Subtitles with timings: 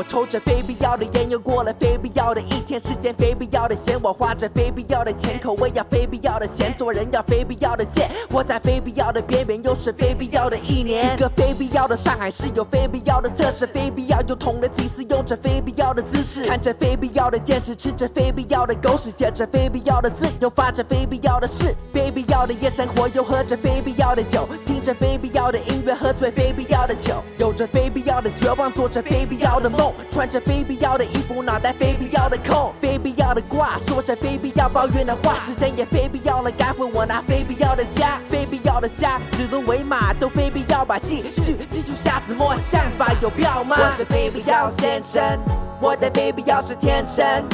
[0.00, 2.80] 我抽着非必要的烟，又过了非必要的一天。
[2.80, 8.10] 时间非必要的闲，我花着非必要的钱，口味要非必要的咸，做人要非必要的贱。
[8.30, 11.12] 我在非必要的边缘，又是非必要的一年。
[11.12, 21.76] 一个非必要的上海市，有非必要的测试，非必要又捅了几次，用着非必要的姿势，看着非必要的电视，吃着非必要的狗屎，写着非必要的字，又发着非必要的誓。
[21.92, 27.22] 非必要的夜生活，又喝着非必要的酒，听着非必要的音乐，喝醉非必要的酒，
[27.60, 43.76] 着非必要的绝望，做着非必要的梦，穿着非必要的衣服，脑袋非必要的空，非必要的挂，说着非必要抱怨的话，时间也非必要了，该回我那非必要的家，非必要的虾，指鹿为马都非必要吧，继续继续瞎子摸象吧，有票吗？
[43.78, 45.38] 我是非必要先生，
[45.82, 47.44] 我的非必要是天生，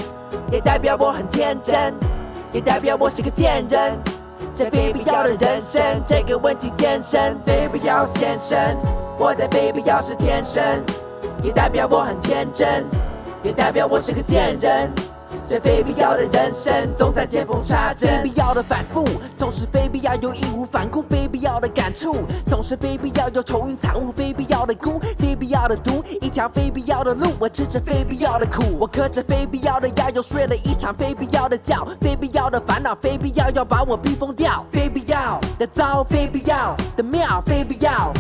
[0.53, 1.93] 也代表我很天真，
[2.53, 3.99] 也代表我是个贱人。
[4.55, 8.57] 这非必要的人生，这个问题天生非必要先生，
[9.19, 10.63] 我的非必要是天生，
[11.43, 12.85] 也代表我很天真，
[13.43, 14.93] 也代表我是个贱人。
[15.49, 18.11] 这非必要的人生，总在见缝插针。
[18.23, 21.01] 非必要的反复，总是非必要又义无反顾。
[21.03, 24.13] 非必要的感触，总是非必要又愁云惨雾。
[24.13, 27.33] 非必要的哭，非必要的毒，一条非必要的路。
[27.39, 31.77] 我吃着非必要的苦，我嗑着非必要的药，又睡了一场非必要的觉。
[32.01, 34.67] 非必要的烦恼，非必要要把我逼疯掉。
[34.73, 38.13] 非必要的糟，非必要的妙，非必要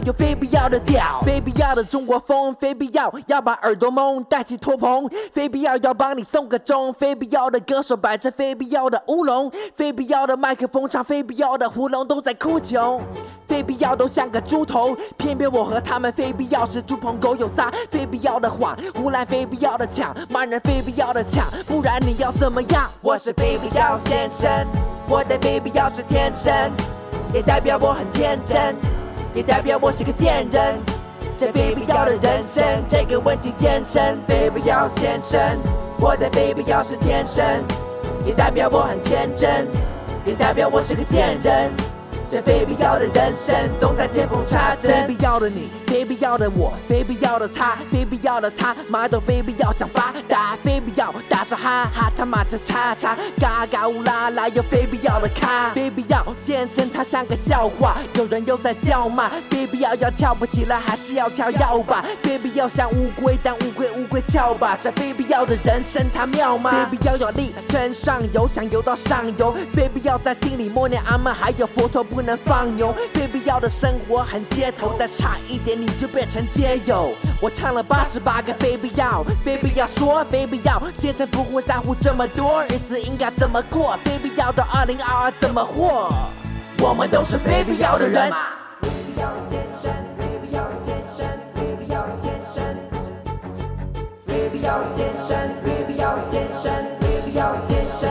[0.00, 1.20] 有非必要的屌。
[1.24, 5.08] 非必要的中国风，非必要要把耳朵蒙，戴起托棚。
[5.32, 6.92] 非必要要帮你送个钟。
[6.92, 13.00] 非必要的歌手摆着非必要的乌龙，非必要的麦克风唱非必要的胡龙都在哭穷，
[13.46, 22.90] 非必要都像个猪头，偏偏我和他们非必要是猪朋狗友撒非必要的谎，胡乱非必要的抢，骂人非必要的抢，不然你要怎么样？
[23.00, 24.66] 我是非必要先生，
[25.08, 26.52] 我的非必要是天生，
[27.32, 28.76] 也代表我很天真，
[29.34, 30.80] 也代表我是个贱人。
[31.38, 35.40] 这非必要的人生，这个问题天生非必要先生。
[35.98, 37.44] 我的非必要是天生，
[38.24, 39.66] 也代表我很天真，
[40.24, 41.70] 也代表我是个贱人。
[42.30, 45.06] 这非必要的人生，总在见缝插针。
[45.06, 51.12] 非必要的你，非必要的我，非必要的他，非必要的他，妈都非必要想发达，非必要
[51.56, 66.70] 哈哈，他妈这叉叉，嘎嘎乌拉拉，有非必要的咖，非必要健身，他像个笑话，有人又在叫骂，非必要要跳不起来，还是要跳要吧，非必要像乌龟，但乌龟乌龟翘吧，这非必要的人生它妙吗？
[66.70, 77.12] 非必要要力争上游，想游到上游，非必要在心里默念阿门，还有佛头不能放牛，非必要的生活很街头，再差一点你就变成街友。
[77.42, 83.98] 我唱了八十八个非必要，非必要说非必要，先生不会在乎这么多，日子应该怎么过？
[84.04, 86.14] 非必要的二零二二怎么活？
[86.78, 88.30] 我们都是非必要的人。
[88.80, 91.26] 非必要先生，非必要先生，
[91.56, 92.62] 非必要先生，
[94.28, 98.08] 非必要先生，非必要先生，非必要先生。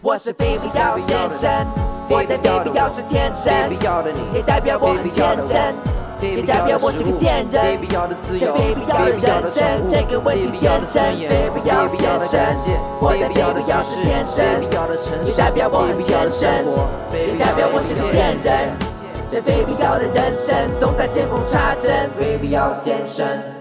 [0.00, 1.66] 我是非必要先生，
[2.08, 3.52] 我的非必要是天生，
[4.32, 5.74] 也代表我很天真，
[6.20, 7.50] 也代表我是个贱人。
[7.50, 12.40] 这非必要的人生，这个问题天生，非必要先生，
[13.00, 14.44] 我的非必要是天生，
[15.24, 16.66] 也代表我很天真，
[17.12, 18.72] 也代表我是个贱人。
[19.30, 23.57] 这非必要的人生，总在见缝插针，非必要先生。